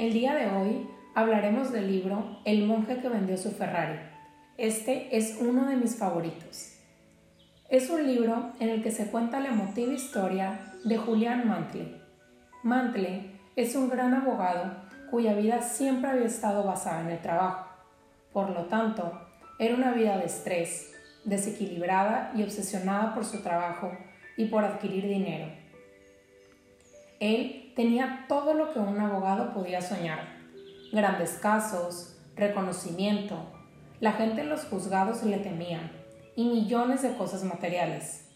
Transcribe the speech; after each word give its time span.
El 0.00 0.14
día 0.14 0.34
de 0.34 0.48
hoy 0.48 0.88
hablaremos 1.14 1.72
del 1.72 1.92
libro 1.92 2.40
El 2.46 2.66
monje 2.66 3.02
que 3.02 3.10
vendió 3.10 3.36
su 3.36 3.50
Ferrari. 3.50 3.98
Este 4.56 5.14
es 5.14 5.36
uno 5.38 5.68
de 5.68 5.76
mis 5.76 5.98
favoritos. 5.98 6.78
Es 7.68 7.90
un 7.90 8.06
libro 8.06 8.54
en 8.60 8.70
el 8.70 8.82
que 8.82 8.92
se 8.92 9.10
cuenta 9.10 9.40
la 9.40 9.50
emotiva 9.50 9.92
historia 9.92 10.72
de 10.84 10.96
Julián 10.96 11.46
Mantle. 11.46 12.00
Mantle 12.62 13.40
es 13.56 13.76
un 13.76 13.90
gran 13.90 14.14
abogado 14.14 14.74
cuya 15.10 15.34
vida 15.34 15.60
siempre 15.60 16.12
había 16.12 16.28
estado 16.28 16.64
basada 16.64 17.02
en 17.02 17.10
el 17.10 17.20
trabajo. 17.20 17.68
Por 18.32 18.48
lo 18.48 18.64
tanto, 18.68 19.20
era 19.58 19.74
una 19.74 19.92
vida 19.92 20.16
de 20.16 20.24
estrés, 20.24 20.94
desequilibrada 21.26 22.32
y 22.34 22.42
obsesionada 22.42 23.12
por 23.12 23.26
su 23.26 23.42
trabajo 23.42 23.92
y 24.38 24.46
por 24.46 24.64
adquirir 24.64 25.06
dinero. 25.06 25.52
Él 27.20 27.59
tenía 27.74 28.26
todo 28.28 28.54
lo 28.54 28.72
que 28.72 28.78
un 28.78 28.98
abogado 29.00 29.52
podía 29.52 29.80
soñar. 29.80 30.20
Grandes 30.92 31.32
casos, 31.34 32.16
reconocimiento, 32.36 33.36
la 34.00 34.12
gente 34.12 34.40
en 34.40 34.48
los 34.48 34.64
juzgados 34.64 35.22
le 35.22 35.38
temía 35.38 35.92
y 36.36 36.46
millones 36.46 37.02
de 37.02 37.14
cosas 37.16 37.44
materiales. 37.44 38.26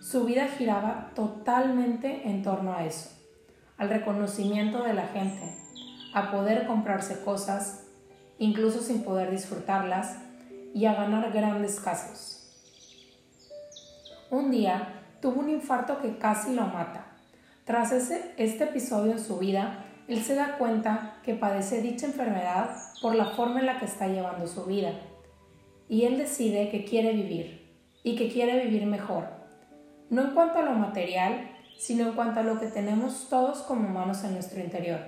Su 0.00 0.24
vida 0.24 0.48
giraba 0.48 1.10
totalmente 1.14 2.28
en 2.28 2.42
torno 2.42 2.74
a 2.74 2.84
eso, 2.84 3.10
al 3.78 3.88
reconocimiento 3.88 4.84
de 4.84 4.94
la 4.94 5.08
gente, 5.08 5.56
a 6.14 6.30
poder 6.30 6.66
comprarse 6.66 7.22
cosas, 7.24 7.86
incluso 8.38 8.80
sin 8.80 9.02
poder 9.02 9.30
disfrutarlas, 9.30 10.18
y 10.74 10.84
a 10.84 10.92
ganar 10.92 11.32
grandes 11.32 11.80
casos. 11.80 12.36
Un 14.30 14.50
día 14.50 15.02
tuvo 15.22 15.40
un 15.40 15.48
infarto 15.48 16.02
que 16.02 16.18
casi 16.18 16.54
lo 16.54 16.66
mata. 16.66 17.05
Tras 17.66 17.90
ese, 17.90 18.32
este 18.36 18.62
episodio 18.62 19.10
en 19.10 19.18
su 19.18 19.38
vida, 19.38 19.84
él 20.06 20.22
se 20.22 20.36
da 20.36 20.56
cuenta 20.56 21.18
que 21.24 21.34
padece 21.34 21.82
dicha 21.82 22.06
enfermedad 22.06 22.70
por 23.02 23.16
la 23.16 23.24
forma 23.24 23.58
en 23.58 23.66
la 23.66 23.80
que 23.80 23.86
está 23.86 24.06
llevando 24.06 24.46
su 24.46 24.66
vida. 24.66 24.92
Y 25.88 26.04
él 26.04 26.16
decide 26.16 26.70
que 26.70 26.84
quiere 26.84 27.12
vivir 27.12 27.76
y 28.04 28.14
que 28.14 28.30
quiere 28.30 28.64
vivir 28.64 28.86
mejor. 28.86 29.24
No 30.10 30.22
en 30.22 30.30
cuanto 30.30 30.60
a 30.60 30.62
lo 30.62 30.74
material, 30.74 31.50
sino 31.76 32.06
en 32.06 32.12
cuanto 32.12 32.38
a 32.38 32.44
lo 32.44 32.60
que 32.60 32.68
tenemos 32.68 33.28
todos 33.28 33.62
como 33.62 33.88
humanos 33.88 34.22
en 34.22 34.34
nuestro 34.34 34.60
interior. 34.60 35.00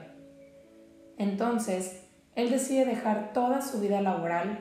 Entonces, 1.17 2.09
él 2.34 2.50
decide 2.50 2.87
dejar 2.87 3.33
toda 3.33 3.62
su 3.62 3.78
vida 3.78 4.03
laboral 4.03 4.59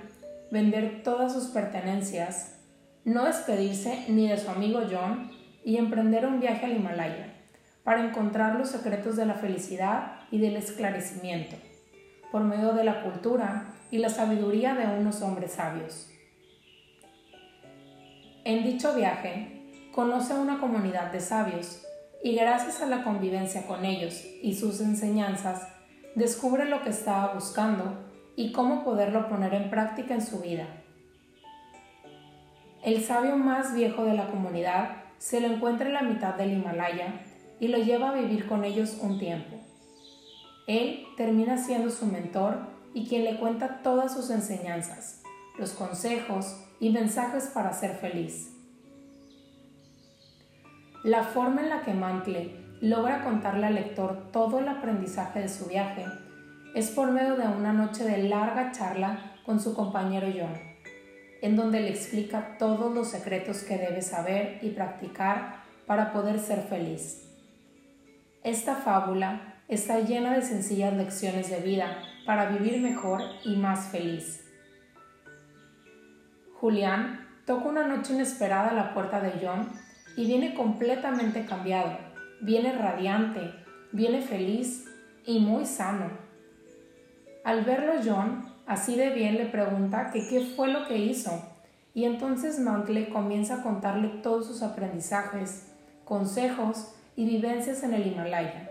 vender 0.51 1.01
todas 1.03 1.33
sus 1.33 1.45
pertenencias, 1.45 2.59
no 3.05 3.25
despedirse 3.25 4.05
ni 4.07 4.29
de 4.29 4.37
su 4.37 4.51
amigo 4.51 4.81
John 4.89 5.31
y 5.65 5.77
emprender 5.77 6.27
un 6.27 6.39
viaje 6.39 6.67
al 6.67 6.75
Himalaya 6.77 7.36
para 7.87 8.03
encontrar 8.03 8.55
los 8.55 8.67
secretos 8.67 9.15
de 9.15 9.25
la 9.25 9.35
felicidad 9.35 10.19
y 10.29 10.39
del 10.39 10.57
esclarecimiento, 10.57 11.55
por 12.33 12.43
medio 12.43 12.73
de 12.73 12.83
la 12.83 13.01
cultura 13.01 13.75
y 13.91 13.99
la 13.99 14.09
sabiduría 14.09 14.75
de 14.75 14.99
unos 14.99 15.21
hombres 15.21 15.53
sabios. 15.53 16.11
En 18.43 18.65
dicho 18.65 18.93
viaje, 18.93 19.89
conoce 19.93 20.33
a 20.33 20.39
una 20.41 20.59
comunidad 20.59 21.13
de 21.13 21.21
sabios 21.21 21.81
y 22.21 22.35
gracias 22.35 22.81
a 22.81 22.87
la 22.87 23.05
convivencia 23.05 23.65
con 23.65 23.85
ellos 23.85 24.21
y 24.41 24.55
sus 24.55 24.81
enseñanzas, 24.81 25.65
descubre 26.13 26.65
lo 26.65 26.81
que 26.81 26.89
estaba 26.89 27.33
buscando 27.35 28.05
y 28.35 28.51
cómo 28.51 28.83
poderlo 28.83 29.29
poner 29.29 29.53
en 29.53 29.69
práctica 29.69 30.13
en 30.13 30.21
su 30.21 30.41
vida. 30.41 30.67
El 32.83 33.01
sabio 33.01 33.37
más 33.37 33.73
viejo 33.73 34.03
de 34.03 34.13
la 34.13 34.27
comunidad 34.27 35.03
se 35.19 35.39
lo 35.39 35.47
encuentra 35.47 35.87
en 35.87 35.93
la 35.93 36.01
mitad 36.01 36.35
del 36.35 36.51
Himalaya 36.51 37.23
y 37.59 37.67
lo 37.67 37.77
lleva 37.77 38.09
a 38.09 38.13
vivir 38.13 38.47
con 38.47 38.63
ellos 38.63 38.97
un 39.01 39.19
tiempo. 39.19 39.57
Él 40.67 41.05
termina 41.15 41.57
siendo 41.57 41.89
su 41.89 42.05
mentor 42.05 42.59
y 42.93 43.07
quien 43.07 43.23
le 43.23 43.39
cuenta 43.39 43.81
todas 43.83 44.13
sus 44.13 44.29
enseñanzas, 44.29 45.23
los 45.57 45.71
consejos 45.71 46.57
y 46.79 46.89
mensajes 46.89 47.51
para 47.53 47.73
ser 47.73 47.95
feliz. 47.95 48.53
La 51.03 51.23
forma 51.23 51.61
en 51.61 51.69
la 51.69 51.81
que 51.83 51.93
Mantle 51.93 52.55
logra 52.81 53.23
contarle 53.23 53.67
al 53.67 53.75
lector 53.75 54.31
todo 54.31 54.59
el 54.59 54.67
aprendizaje 54.67 55.39
de 55.39 55.49
su 55.49 55.65
viaje 55.65 56.05
es 56.75 56.91
por 56.91 57.11
medio 57.11 57.35
de 57.35 57.47
una 57.47 57.73
noche 57.73 58.03
de 58.03 58.23
larga 58.27 58.71
charla 58.71 59.35
con 59.45 59.59
su 59.59 59.73
compañero 59.73 60.27
John, 60.27 60.53
en 61.41 61.55
donde 61.55 61.79
le 61.79 61.89
explica 61.89 62.57
todos 62.59 62.93
los 62.93 63.07
secretos 63.07 63.63
que 63.63 63.77
debe 63.77 64.01
saber 64.01 64.59
y 64.61 64.71
practicar 64.71 65.63
para 65.85 66.11
poder 66.11 66.39
ser 66.39 66.63
feliz. 66.63 67.26
Esta 68.47 68.75
fábula 68.75 69.41
está 69.67 69.99
llena 69.99 70.33
de 70.33 70.41
sencillas 70.41 70.93
lecciones 70.93 71.49
de 71.49 71.59
vida 71.59 71.97
para 72.25 72.47
vivir 72.47 72.79
mejor 72.81 73.19
y 73.43 73.57
más 73.57 73.87
feliz. 73.87 74.41
Julián 76.53 77.27
toca 77.45 77.67
una 77.67 77.85
noche 77.85 78.13
inesperada 78.13 78.69
a 78.69 78.73
la 78.73 78.93
puerta 78.93 79.19
de 79.19 79.33
John 79.45 79.67
y 80.15 80.25
viene 80.27 80.53
completamente 80.53 81.45
cambiado, 81.45 81.97
viene 82.39 82.71
radiante, 82.71 83.53
viene 83.91 84.21
feliz 84.21 84.85
y 85.25 85.39
muy 85.39 85.65
sano. 85.65 86.09
Al 87.43 87.65
verlo 87.65 87.95
John, 88.01 88.45
así 88.65 88.95
de 88.95 89.09
bien, 89.09 89.35
le 89.35 89.47
pregunta 89.47 90.09
que 90.09 90.25
qué 90.25 90.53
fue 90.55 90.69
lo 90.69 90.87
que 90.87 90.97
hizo. 90.97 91.53
Y 91.93 92.05
entonces 92.05 92.61
Mantle 92.61 93.09
comienza 93.09 93.55
a 93.55 93.63
contarle 93.63 94.07
todos 94.23 94.47
sus 94.47 94.63
aprendizajes, 94.63 95.73
consejos 96.05 96.93
y 97.17 97.25
vivencias 97.25 97.83
en 97.83 97.95
el 97.95 98.07
Himalaya. 98.07 98.69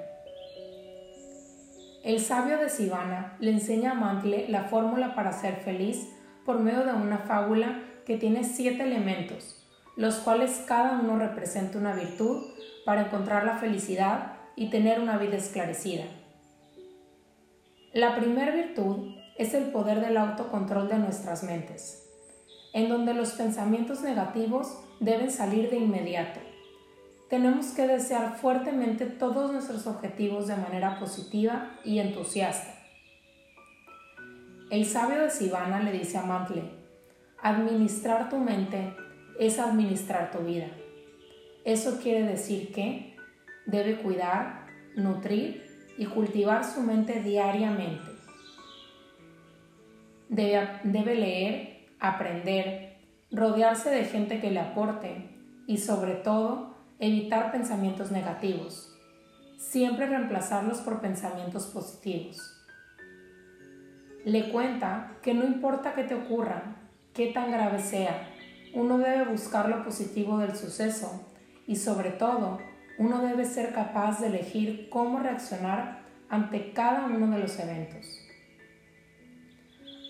El 2.05 2.21
sabio 2.21 2.59
de 2.59 2.71
Sivana 2.71 3.37
le 3.41 3.51
enseña 3.51 3.91
a 3.91 3.95
Mantle 3.95 4.49
la 4.49 4.65
fórmula 4.69 5.17
para 5.17 5.33
ser 5.33 5.57
feliz 5.57 6.09
por 6.45 6.61
medio 6.61 6.85
de 6.85 6.93
una 6.93 7.19
fábula 7.19 7.83
que 8.07 8.17
tiene 8.17 8.45
siete 8.45 8.85
elementos, 8.85 9.67
los 9.97 10.19
cuales 10.19 10.65
cada 10.69 11.01
uno 11.01 11.19
representa 11.19 11.77
una 11.77 11.93
virtud 11.93 12.45
para 12.85 13.07
encontrar 13.07 13.45
la 13.45 13.59
felicidad 13.59 14.35
y 14.55 14.71
tener 14.71 15.01
una 15.01 15.19
vida 15.19 15.37
esclarecida. 15.37 16.05
La 17.93 18.15
primera 18.15 18.53
virtud 18.55 19.17
es 19.37 19.55
el 19.55 19.73
poder 19.73 20.01
del 20.01 20.17
autocontrol 20.17 20.89
de 20.89 20.99
nuestras 20.99 21.43
mentes, 21.43 22.07
en 22.73 22.89
donde 22.89 23.13
los 23.13 23.33
pensamientos 23.33 24.03
negativos 24.03 24.79
deben 25.01 25.33
salir 25.33 25.69
de 25.69 25.79
inmediato. 25.79 26.39
Tenemos 27.29 27.67
que 27.69 27.87
desear 27.89 28.37
fuertemente 28.37 29.07
todos 29.07 29.51
nuestros 29.51 29.87
objetivos 29.89 30.47
de 30.47 30.57
manera 30.57 31.01
positiva 31.01 31.73
y 31.85 31.99
entusiasta. 31.99 32.73
El 34.71 34.85
sabio 34.85 35.23
de 35.23 35.31
Sivana 35.31 35.83
le 35.83 35.93
dice 35.93 36.19
a 36.19 36.23
Mantle, 36.23 36.63
administrar 37.43 38.29
tu 38.29 38.39
mente 38.39 38.95
es 39.41 39.59
administrar 39.59 40.31
tu 40.31 40.39
vida. 40.39 40.69
Eso 41.65 41.99
quiere 42.01 42.23
decir 42.23 42.73
que 42.73 43.17
debe 43.67 43.97
cuidar, 43.97 44.67
nutrir 44.95 45.67
y 45.99 46.07
cultivar 46.07 46.65
su 46.65 46.81
mente 46.81 47.23
diariamente. 47.23 48.13
Debe, 50.29 51.15
leer, 51.15 51.87
aprender, 51.99 52.99
rodearse 53.33 53.91
de 53.91 54.05
gente 54.05 54.41
que 54.41 54.51
le 54.53 54.61
aporte 54.61 55.29
y 55.67 55.79
sobre 55.79 56.15
todo 56.15 56.76
evitar 56.99 57.53
pensamientos 57.53 58.11
negativos. 58.11 58.93
Siempre 59.59 60.07
reemplazarlos 60.07 60.79
por 60.79 61.01
pensamientos 61.01 61.67
positivos. 61.67 62.39
Le 64.25 64.51
cuenta 64.51 65.19
que 65.23 65.35
no 65.35 65.45
importa 65.45 65.95
qué 65.95 66.05
te 66.05 66.15
ocurra, 66.15 66.77
qué 67.15 67.33
tan 67.33 67.51
grave 67.51 67.79
sea, 67.79 68.29
uno 68.75 68.99
debe 68.99 69.25
buscar 69.25 69.69
lo 69.69 69.85
positivo 69.85 70.39
del 70.39 70.55
suceso 70.55 71.27
y 71.67 71.77
sobre 71.77 72.11
todo 72.11 72.59
uno 72.99 73.21
debe 73.21 73.45
ser 73.45 73.73
capaz 73.73 74.21
de 74.21 74.29
elegir 74.29 74.89
cómo 74.91 75.19
reaccionar 75.19 76.03
ante 76.29 76.73
cada 76.73 77.07
uno 77.07 77.31
de 77.31 77.39
los 77.39 77.59
eventos. 77.59 78.07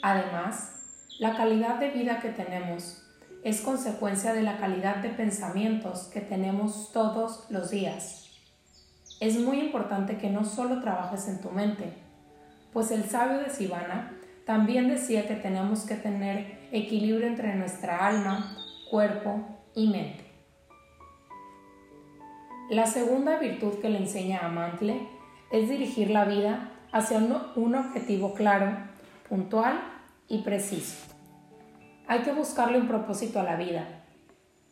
Además, 0.03 0.77
la 1.19 1.37
calidad 1.37 1.77
de 1.79 1.91
vida 1.91 2.21
que 2.21 2.31
tenemos 2.31 3.06
es 3.47 3.61
consecuencia 3.61 4.33
de 4.33 4.43
la 4.43 4.59
calidad 4.59 4.97
de 4.97 5.11
pensamientos 5.11 6.11
que 6.13 6.21
tenemos 6.21 6.91
todos 6.93 7.47
los 7.49 7.71
días. 7.71 8.29
Es 9.21 9.39
muy 9.39 9.61
importante 9.61 10.19
que 10.19 10.31
no 10.31 10.45
solo 10.45 10.81
trabajes 10.81 11.29
en 11.29 11.41
tu 11.41 11.51
mente, 11.51 11.93
pues 12.73 12.91
el 12.91 13.05
sabio 13.05 13.39
de 13.39 13.51
Sivana 13.51 14.13
también 14.47 14.89
decía 14.89 15.29
que 15.29 15.37
tenemos 15.37 15.83
que 15.83 15.95
tener 15.95 16.59
equilibrio 16.73 17.29
entre 17.29 17.55
nuestra 17.55 18.05
alma, 18.09 18.57
cuerpo 18.91 19.47
y 19.77 19.91
mente. 19.91 20.25
La 22.69 22.89
segunda 22.89 23.39
virtud 23.39 23.75
que 23.81 23.91
le 23.91 23.99
enseña 23.99 24.41
a 24.41 24.49
Mantle 24.49 25.07
es 25.53 25.69
dirigir 25.69 26.11
la 26.11 26.25
vida 26.25 26.73
hacia 26.91 27.19
un, 27.19 27.77
objetivo 27.77 28.35
claro, 28.35 28.77
puntual 29.29 29.81
y 30.27 30.39
preciso. 30.39 31.16
Hay 32.09 32.21
que 32.21 32.33
buscarle 32.33 32.79
un 32.79 32.87
propósito 32.87 33.41
a 33.41 33.43
la 33.43 33.57
vida. 33.57 33.85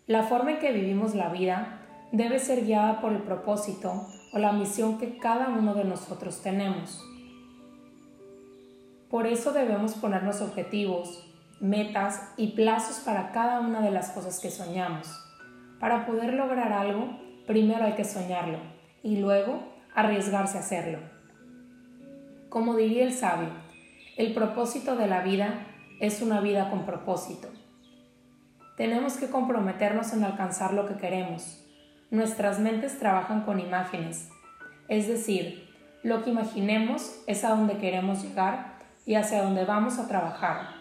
La 0.06 0.22
forma 0.22 0.52
en 0.52 0.58
que 0.60 0.70
vivimos 0.70 1.16
la 1.16 1.30
vida 1.30 1.80
debe 2.12 2.38
ser 2.38 2.64
guiada 2.64 3.00
por 3.00 3.12
el 3.12 3.22
propósito 3.22 4.06
o 4.32 4.38
la 4.38 4.52
misión 4.52 4.98
que 4.98 5.18
cada 5.18 5.48
uno 5.48 5.74
de 5.74 5.82
nosotros 5.82 6.42
tenemos. 6.42 7.02
Por 9.10 9.26
eso 9.26 9.52
debemos 9.52 9.94
ponernos 9.94 10.42
objetivos, 10.42 11.28
metas 11.60 12.32
y 12.36 12.52
plazos 12.52 12.98
para 13.04 13.32
cada 13.32 13.58
una 13.58 13.80
de 13.80 13.90
las 13.90 14.10
cosas 14.10 14.38
que 14.38 14.50
soñamos. 14.50 15.08
Para 15.80 16.06
poder 16.06 16.34
lograr 16.34 16.72
algo, 16.72 17.18
primero 17.48 17.84
hay 17.84 17.94
que 17.94 18.04
soñarlo 18.04 18.58
y 19.02 19.16
luego 19.16 19.60
arriesgarse 19.92 20.56
a 20.56 20.60
hacerlo. 20.60 20.98
Como 22.48 22.76
diría 22.76 23.02
el 23.02 23.12
sabio, 23.12 23.48
el 24.16 24.32
propósito 24.34 24.94
de 24.94 25.08
la 25.08 25.22
vida 25.22 25.66
es 26.00 26.22
una 26.22 26.40
vida 26.40 26.70
con 26.70 26.86
propósito. 26.86 27.48
Tenemos 28.76 29.16
que 29.16 29.28
comprometernos 29.28 30.12
en 30.12 30.24
alcanzar 30.24 30.74
lo 30.74 30.86
que 30.86 30.96
queremos. 30.96 31.64
Nuestras 32.10 32.58
mentes 32.58 32.98
trabajan 32.98 33.42
con 33.42 33.60
imágenes, 33.60 34.28
es 34.88 35.08
decir, 35.08 35.68
lo 36.02 36.22
que 36.22 36.30
imaginemos 36.30 37.22
es 37.26 37.44
a 37.44 37.50
donde 37.50 37.78
queremos 37.78 38.22
llegar 38.22 38.78
y 39.06 39.14
hacia 39.14 39.42
donde 39.42 39.64
vamos 39.64 39.98
a 39.98 40.06
trabajar. 40.06 40.74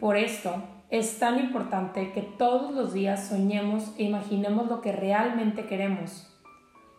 Por 0.00 0.16
esto, 0.16 0.62
es 0.90 1.18
tan 1.18 1.38
importante 1.38 2.12
que 2.12 2.22
todos 2.22 2.74
los 2.74 2.92
días 2.92 3.28
soñemos 3.28 3.92
e 3.98 4.04
imaginemos 4.04 4.68
lo 4.68 4.80
que 4.80 4.92
realmente 4.92 5.66
queremos, 5.66 6.34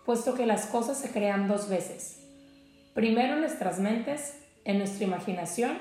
puesto 0.05 0.35
que 0.35 0.45
las 0.45 0.67
cosas 0.67 0.97
se 0.97 1.11
crean 1.11 1.47
dos 1.47 1.69
veces. 1.69 2.23
Primero 2.93 3.33
en 3.33 3.41
nuestras 3.41 3.79
mentes, 3.79 4.41
en 4.63 4.77
nuestra 4.77 5.05
imaginación, 5.05 5.77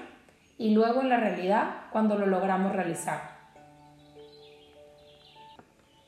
y 0.58 0.74
luego 0.74 1.00
en 1.00 1.08
la 1.08 1.18
realidad 1.18 1.86
cuando 1.92 2.18
lo 2.18 2.26
logramos 2.26 2.72
realizar. 2.72 3.38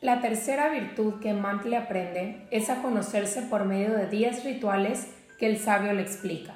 La 0.00 0.20
tercera 0.20 0.70
virtud 0.70 1.20
que 1.20 1.32
Mantle 1.32 1.76
aprende 1.76 2.46
es 2.50 2.68
a 2.68 2.82
conocerse 2.82 3.42
por 3.42 3.64
medio 3.64 3.92
de 3.92 4.08
10 4.08 4.44
rituales 4.44 5.14
que 5.38 5.46
el 5.46 5.58
sabio 5.58 5.92
le 5.92 6.02
explica. 6.02 6.54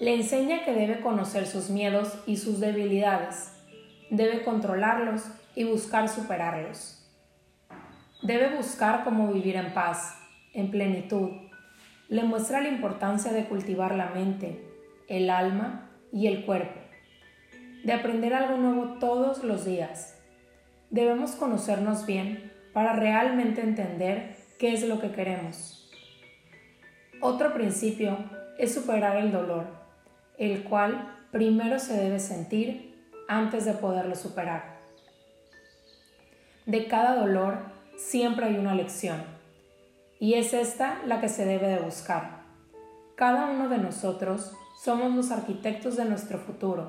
Le 0.00 0.14
enseña 0.14 0.64
que 0.64 0.72
debe 0.72 1.00
conocer 1.00 1.46
sus 1.46 1.70
miedos 1.70 2.18
y 2.26 2.36
sus 2.36 2.60
debilidades, 2.60 3.52
debe 4.10 4.42
controlarlos 4.42 5.22
y 5.54 5.64
buscar 5.64 6.08
superarlos. 6.08 6.98
Debe 8.22 8.54
buscar 8.54 9.04
cómo 9.04 9.32
vivir 9.32 9.56
en 9.56 9.72
paz, 9.72 10.18
en 10.52 10.70
plenitud. 10.70 11.30
Le 12.08 12.22
muestra 12.24 12.60
la 12.60 12.68
importancia 12.68 13.32
de 13.32 13.46
cultivar 13.46 13.94
la 13.94 14.10
mente, 14.10 14.62
el 15.08 15.30
alma 15.30 15.91
y 16.12 16.26
el 16.26 16.44
cuerpo, 16.44 16.78
de 17.84 17.92
aprender 17.92 18.34
algo 18.34 18.56
nuevo 18.58 18.98
todos 18.98 19.42
los 19.42 19.64
días. 19.64 20.18
Debemos 20.90 21.32
conocernos 21.32 22.06
bien 22.06 22.52
para 22.72 22.92
realmente 22.92 23.62
entender 23.62 24.36
qué 24.58 24.72
es 24.74 24.86
lo 24.86 25.00
que 25.00 25.10
queremos. 25.10 25.90
Otro 27.20 27.54
principio 27.54 28.18
es 28.58 28.74
superar 28.74 29.16
el 29.16 29.32
dolor, 29.32 29.66
el 30.38 30.64
cual 30.64 31.16
primero 31.30 31.78
se 31.78 31.96
debe 31.96 32.20
sentir 32.20 32.94
antes 33.28 33.64
de 33.64 33.72
poderlo 33.72 34.14
superar. 34.14 34.80
De 36.66 36.86
cada 36.86 37.16
dolor 37.16 37.58
siempre 37.96 38.46
hay 38.46 38.56
una 38.56 38.74
lección 38.74 39.22
y 40.20 40.34
es 40.34 40.52
esta 40.52 41.00
la 41.06 41.20
que 41.20 41.28
se 41.28 41.44
debe 41.44 41.68
de 41.68 41.78
buscar. 41.78 42.42
Cada 43.16 43.46
uno 43.46 43.68
de 43.68 43.78
nosotros 43.78 44.56
somos 44.82 45.14
los 45.14 45.30
arquitectos 45.30 45.96
de 45.96 46.04
nuestro 46.04 46.38
futuro. 46.38 46.88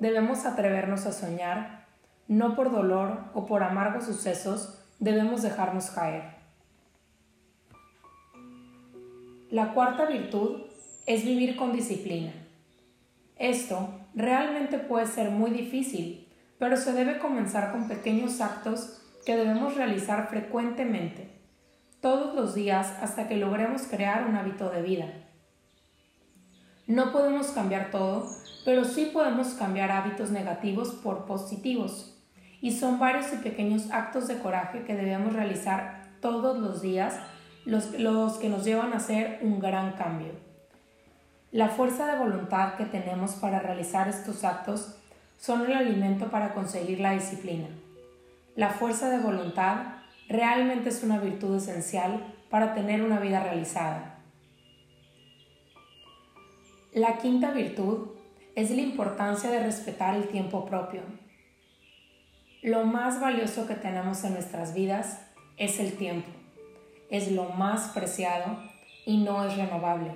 Debemos 0.00 0.44
atrevernos 0.44 1.06
a 1.06 1.12
soñar, 1.12 1.86
no 2.26 2.56
por 2.56 2.72
dolor 2.72 3.26
o 3.32 3.46
por 3.46 3.62
amargos 3.62 4.06
sucesos 4.06 4.82
debemos 4.98 5.42
dejarnos 5.42 5.90
caer. 5.90 6.24
La 9.50 9.72
cuarta 9.72 10.06
virtud 10.06 10.62
es 11.06 11.24
vivir 11.24 11.54
con 11.54 11.72
disciplina. 11.72 12.32
Esto 13.36 13.88
realmente 14.16 14.78
puede 14.78 15.06
ser 15.06 15.30
muy 15.30 15.52
difícil, 15.52 16.26
pero 16.58 16.76
se 16.76 16.92
debe 16.92 17.20
comenzar 17.20 17.70
con 17.70 17.86
pequeños 17.86 18.40
actos 18.40 19.00
que 19.24 19.36
debemos 19.36 19.76
realizar 19.76 20.28
frecuentemente, 20.28 21.30
todos 22.00 22.34
los 22.34 22.56
días 22.56 22.92
hasta 23.00 23.28
que 23.28 23.36
logremos 23.36 23.82
crear 23.82 24.26
un 24.26 24.34
hábito 24.34 24.70
de 24.70 24.82
vida. 24.82 25.06
No 26.86 27.12
podemos 27.12 27.48
cambiar 27.48 27.90
todo, 27.90 28.28
pero 28.64 28.84
sí 28.84 29.10
podemos 29.12 29.48
cambiar 29.54 29.90
hábitos 29.90 30.30
negativos 30.30 30.90
por 30.90 31.26
positivos, 31.26 32.18
y 32.60 32.72
son 32.72 32.98
varios 32.98 33.32
y 33.32 33.36
pequeños 33.36 33.90
actos 33.90 34.28
de 34.28 34.38
coraje 34.38 34.84
que 34.84 34.94
debemos 34.94 35.32
realizar 35.32 36.02
todos 36.20 36.58
los 36.58 36.80
días 36.80 37.16
los, 37.64 37.98
los 37.98 38.38
que 38.38 38.48
nos 38.48 38.64
llevan 38.64 38.92
a 38.92 38.96
hacer 38.96 39.40
un 39.42 39.60
gran 39.60 39.92
cambio. 39.92 40.32
La 41.50 41.68
fuerza 41.68 42.06
de 42.06 42.18
voluntad 42.18 42.74
que 42.74 42.86
tenemos 42.86 43.32
para 43.32 43.58
realizar 43.58 44.08
estos 44.08 44.42
actos 44.42 44.96
son 45.38 45.66
el 45.66 45.74
alimento 45.74 46.30
para 46.30 46.54
conseguir 46.54 47.00
la 47.00 47.12
disciplina. 47.12 47.68
La 48.56 48.70
fuerza 48.70 49.10
de 49.10 49.18
voluntad 49.18 49.76
realmente 50.28 50.88
es 50.88 51.02
una 51.02 51.18
virtud 51.18 51.56
esencial 51.56 52.34
para 52.48 52.74
tener 52.74 53.02
una 53.02 53.18
vida 53.18 53.42
realizada. 53.42 54.21
La 56.94 57.16
quinta 57.16 57.52
virtud 57.52 58.08
es 58.54 58.70
la 58.70 58.82
importancia 58.82 59.50
de 59.50 59.62
respetar 59.62 60.14
el 60.14 60.28
tiempo 60.28 60.66
propio. 60.66 61.00
Lo 62.60 62.84
más 62.84 63.18
valioso 63.18 63.66
que 63.66 63.74
tenemos 63.74 64.22
en 64.24 64.34
nuestras 64.34 64.74
vidas 64.74 65.18
es 65.56 65.80
el 65.80 65.94
tiempo. 65.94 66.28
Es 67.08 67.32
lo 67.32 67.44
más 67.44 67.88
preciado 67.94 68.58
y 69.06 69.24
no 69.24 69.42
es 69.46 69.56
renovable. 69.56 70.14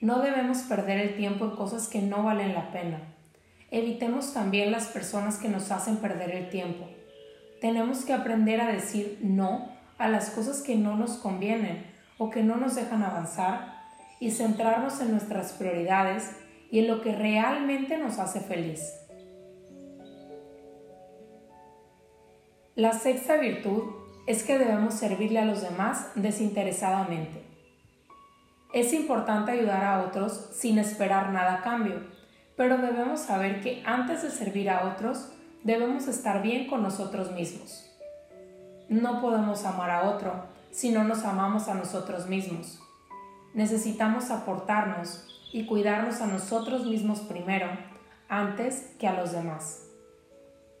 No 0.00 0.18
debemos 0.18 0.62
perder 0.62 0.98
el 0.98 1.14
tiempo 1.14 1.44
en 1.44 1.52
cosas 1.52 1.86
que 1.86 2.02
no 2.02 2.24
valen 2.24 2.52
la 2.52 2.72
pena. 2.72 3.14
Evitemos 3.70 4.34
también 4.34 4.72
las 4.72 4.88
personas 4.88 5.38
que 5.38 5.48
nos 5.48 5.70
hacen 5.70 5.98
perder 5.98 6.32
el 6.32 6.50
tiempo. 6.50 6.88
Tenemos 7.60 8.04
que 8.04 8.12
aprender 8.12 8.60
a 8.60 8.72
decir 8.72 9.20
no 9.22 9.68
a 9.98 10.08
las 10.08 10.30
cosas 10.30 10.62
que 10.62 10.74
no 10.74 10.96
nos 10.96 11.12
convienen 11.12 11.86
o 12.18 12.28
que 12.28 12.42
no 12.42 12.56
nos 12.56 12.74
dejan 12.74 13.04
avanzar 13.04 13.81
y 14.22 14.30
centrarnos 14.30 15.00
en 15.00 15.10
nuestras 15.10 15.50
prioridades 15.54 16.30
y 16.70 16.78
en 16.78 16.86
lo 16.86 17.00
que 17.00 17.12
realmente 17.12 17.98
nos 17.98 18.20
hace 18.20 18.38
feliz. 18.38 19.00
La 22.76 22.92
sexta 22.92 23.38
virtud 23.38 23.82
es 24.28 24.44
que 24.44 24.60
debemos 24.60 24.94
servirle 24.94 25.40
a 25.40 25.44
los 25.44 25.60
demás 25.60 26.12
desinteresadamente. 26.14 27.42
Es 28.72 28.92
importante 28.92 29.50
ayudar 29.50 29.82
a 29.82 30.02
otros 30.04 30.50
sin 30.52 30.78
esperar 30.78 31.32
nada 31.32 31.54
a 31.54 31.62
cambio, 31.62 31.96
pero 32.56 32.78
debemos 32.78 33.22
saber 33.22 33.60
que 33.60 33.82
antes 33.84 34.22
de 34.22 34.30
servir 34.30 34.70
a 34.70 34.86
otros, 34.94 35.32
debemos 35.64 36.06
estar 36.06 36.42
bien 36.42 36.68
con 36.68 36.84
nosotros 36.84 37.32
mismos. 37.32 37.90
No 38.88 39.20
podemos 39.20 39.64
amar 39.64 39.90
a 39.90 40.04
otro 40.04 40.44
si 40.70 40.90
no 40.90 41.02
nos 41.02 41.24
amamos 41.24 41.66
a 41.66 41.74
nosotros 41.74 42.28
mismos. 42.28 42.81
Necesitamos 43.54 44.30
aportarnos 44.30 45.28
y 45.52 45.66
cuidarnos 45.66 46.20
a 46.20 46.26
nosotros 46.26 46.86
mismos 46.86 47.20
primero, 47.20 47.68
antes 48.28 48.94
que 48.98 49.06
a 49.06 49.12
los 49.12 49.32
demás. 49.32 49.86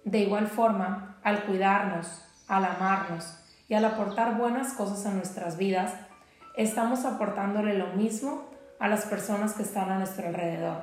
De 0.04 0.20
igual 0.20 0.48
forma, 0.48 1.20
al 1.22 1.44
cuidarnos, 1.44 2.24
al 2.48 2.64
amarnos 2.64 3.38
y 3.68 3.74
al 3.74 3.84
aportar 3.84 4.38
buenas 4.38 4.72
cosas 4.72 5.04
a 5.04 5.12
nuestras 5.12 5.58
vidas, 5.58 5.94
estamos 6.56 7.04
aportándole 7.04 7.74
lo 7.76 7.88
mismo 7.88 8.50
a 8.80 8.88
las 8.88 9.04
personas 9.04 9.52
que 9.52 9.62
están 9.62 9.90
a 9.90 9.98
nuestro 9.98 10.26
alrededor. 10.26 10.82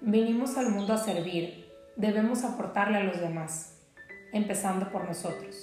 Vinimos 0.00 0.58
al 0.58 0.70
mundo 0.70 0.94
a 0.94 0.98
servir, 0.98 1.70
debemos 1.96 2.44
aportarle 2.44 2.98
a 2.98 3.04
los 3.04 3.20
demás, 3.20 3.78
empezando 4.32 4.90
por 4.90 5.04
nosotros. 5.04 5.56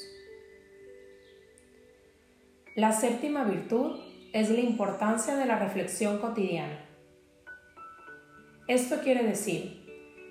La 2.76 2.94
séptima 2.94 3.44
virtud 3.44 4.00
es 4.40 4.50
la 4.50 4.60
importancia 4.60 5.36
de 5.36 5.46
la 5.46 5.60
reflexión 5.60 6.20
cotidiana. 6.20 6.80
Esto 8.68 8.98
quiere 9.02 9.24
decir 9.24 9.86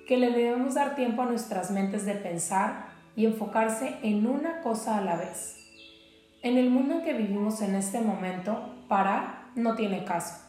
que 0.06 0.16
le 0.16 0.30
debemos 0.30 0.75
dar 0.75 0.94
tiempo 0.94 1.22
a 1.22 1.26
nuestras 1.26 1.70
mentes 1.70 2.04
de 2.04 2.14
pensar 2.14 2.86
y 3.16 3.26
enfocarse 3.26 3.96
en 4.02 4.26
una 4.26 4.60
cosa 4.60 4.98
a 4.98 5.00
la 5.00 5.16
vez 5.16 5.56
en 6.46 6.58
el 6.58 6.70
mundo 6.70 6.94
en 6.94 7.02
que 7.02 7.12
vivimos 7.12 7.60
en 7.60 7.75
este 7.75 8.00
momento, 8.00 8.72
parar 8.86 9.46
no 9.56 9.75
tiene 9.75 10.04
caso. 10.04 10.44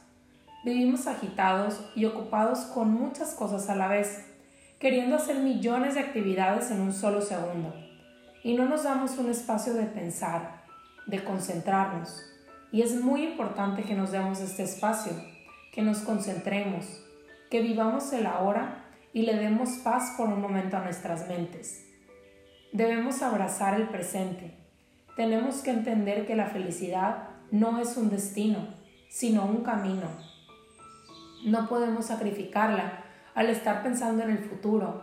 Vivimos 0.64 1.08
agitados 1.08 1.90
y 1.96 2.06
ocupados 2.06 2.60
con 2.66 2.92
muchas 2.92 3.34
cosas 3.34 3.68
a 3.68 3.76
la 3.76 3.88
vez, 3.88 4.28
queriendo 4.78 5.16
hacer 5.16 5.38
millones 5.40 5.96
de 5.96 6.02
actividades 6.02 6.70
en 6.70 6.82
un 6.82 6.94
solo 6.94 7.22
segundo. 7.22 7.74
Y 8.44 8.54
no 8.54 8.66
nos 8.66 8.84
damos 8.84 9.18
un 9.18 9.32
espacio 9.32 9.74
de 9.74 9.86
pensar, 9.86 10.62
de 11.08 11.24
concentrarnos. 11.24 12.24
Y 12.72 12.82
es 12.82 13.02
muy 13.02 13.24
importante 13.24 13.84
que 13.84 13.96
nos 13.96 14.12
demos 14.12 14.40
este 14.42 14.64
espacio, 14.64 15.14
que 15.72 15.82
nos 15.82 16.00
concentremos, 16.00 16.86
que 17.50 17.62
vivamos 17.62 18.12
el 18.14 18.26
ahora 18.26 18.86
y 19.14 19.22
le 19.22 19.36
demos 19.36 19.70
paz 19.84 20.16
por 20.18 20.28
un 20.28 20.42
momento 20.42 20.78
a 20.78 20.84
nuestras 20.84 21.28
mentes. 21.28 21.86
Debemos 22.74 23.22
abrazar 23.22 23.80
el 23.80 23.88
presente 23.88 24.68
tenemos 25.18 25.64
que 25.64 25.72
entender 25.72 26.28
que 26.28 26.36
la 26.36 26.46
felicidad 26.46 27.30
no 27.50 27.80
es 27.80 27.98
un 27.98 28.12
destino, 28.12 28.60
sino 29.10 29.46
un 29.46 29.64
camino. 29.64 30.08
No 31.44 31.68
podemos 31.68 32.06
sacrificarla 32.06 33.04
al 33.34 33.50
estar 33.50 33.82
pensando 33.82 34.22
en 34.22 34.30
el 34.30 34.38
futuro, 34.38 35.02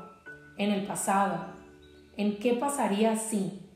en 0.56 0.70
el 0.70 0.86
pasado, 0.86 1.46
en 2.16 2.38
qué 2.38 2.54
pasaría 2.54 3.16
si, 3.16 3.68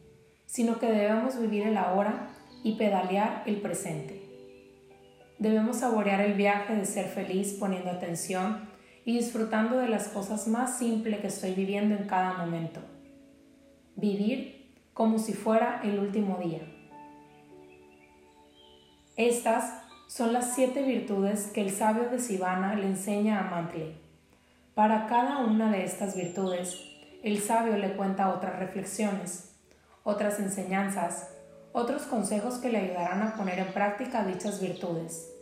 sino 0.47 0.78
que 0.78 0.87
debemos 0.87 1.40
vivir 1.40 1.66
el 1.66 1.76
ahora 1.76 2.28
y 2.62 2.77
pedalear 2.77 3.43
el 3.47 3.61
presente. 3.61 4.23
Debemos 5.38 5.79
saborear 5.79 6.21
el 6.21 6.35
viaje 6.35 6.75
de 6.75 6.85
ser 6.85 7.07
feliz 7.07 7.57
poniendo 7.59 7.91
atención 7.91 8.69
y 9.05 9.17
disfrutando 9.17 9.79
de 9.79 9.88
las 9.88 10.09
cosas 10.09 10.49
más 10.49 10.79
simples 10.79 11.21
que 11.21 11.29
estoy 11.29 11.53
viviendo 11.55 11.95
en 11.95 12.07
cada 12.07 12.35
momento. 12.35 12.81
Vivir 13.95 14.73
como 14.93 15.19
si 15.19 15.33
fuera 15.33 15.81
el 15.85 15.99
último 16.00 16.38
día. 16.43 16.61
Estas 19.17 19.83
son 20.09 20.33
las 20.33 20.55
siete 20.55 20.83
virtudes 20.83 21.50
que 21.53 21.61
el 21.61 21.71
sabio 21.71 22.09
de 22.09 22.19
Sivana 22.19 22.75
le 22.75 22.87
enseña 22.87 23.41
a 23.41 23.50
Mantle. 23.50 23.97
Para 24.75 25.07
cada 25.07 25.38
una 25.38 25.71
de 25.71 25.85
estas 25.85 26.17
virtudes, 26.17 26.81
el 27.23 27.41
sabio 27.41 27.77
le 27.77 27.95
cuenta 27.95 28.35
otras 28.35 28.59
reflexiones, 28.59 29.57
otras 30.05 30.38
enseñanzas, 30.38 31.35
otros 31.72 32.02
consejos 32.02 32.54
que 32.58 32.70
le 32.70 32.78
ayudarán 32.78 33.22
a 33.22 33.34
poner 33.34 33.58
en 33.58 33.72
práctica 33.72 34.25
dichas 34.25 34.60
virtudes. 34.60 35.32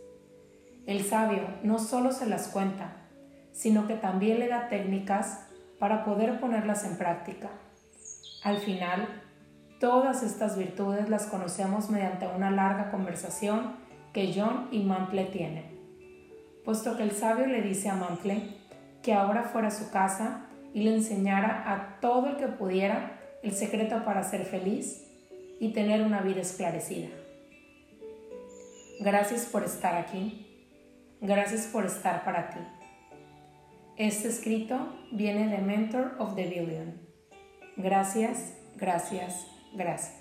El 0.87 1.04
sabio 1.04 1.42
no 1.62 1.78
solo 1.78 2.12
se 2.12 2.26
las 2.26 2.49
cuenta, 2.49 2.97
sino 3.52 3.87
que 3.87 3.95
también 3.95 4.38
le 4.38 4.49
da 4.49 4.68
técnicas 4.68 5.47
para 5.78 6.04
poder 6.04 6.40
ponerlas 6.40 6.85
en 6.85 6.97
práctica. 6.97 7.50
Al 8.45 8.59
final, 8.59 9.23
todas 9.80 10.23
estas 10.23 10.56
virtudes 10.56 11.09
las 11.09 11.26
conocemos 11.26 11.90
mediante 11.90 12.26
una 12.28 12.50
larga 12.50 12.90
conversación 12.90 13.76
que 14.12 14.33
John 14.35 14.68
y 14.71 14.83
Mantle 14.85 15.25
tienen, 15.26 15.64
puesto 16.64 16.97
que 16.97 17.02
el 17.02 17.12
sabio 17.12 17.47
le 17.47 17.62
dice 17.62 17.88
a 17.88 17.95
Mantle 17.95 18.56
que 19.02 19.12
ahora 19.12 19.45
fuera 19.45 19.68
a 19.68 19.73
su 19.73 19.90
casa 19.90 20.47
y 20.73 20.83
le 20.83 20.95
enseñara 20.95 21.73
a 21.73 22.00
todo 22.00 22.28
el 22.28 22.37
que 22.37 22.49
pudiera 22.49 23.18
el 23.42 23.52
secreto 23.52 24.04
para 24.04 24.23
ser 24.23 24.45
feliz 24.45 25.06
y 25.61 25.73
tener 25.73 26.03
una 26.03 26.21
vida 26.21 26.41
esclarecida. 26.41 27.09
Gracias 29.01 29.47
por 29.47 29.65
estar 29.65 29.97
aquí. 29.97 30.47
Gracias 31.21 31.67
por 31.67 31.87
estar 31.87 32.25
para 32.25 32.51
ti. 32.51 32.61
Este 33.97 34.29
escrito 34.29 34.95
viene 35.13 35.49
de 35.49 35.59
Mentor 35.59 36.17
of 36.19 36.35
the 36.35 36.47
Billion. 36.47 37.01
Gracias, 37.77 38.55
gracias, 38.77 39.47
gracias. 39.75 40.16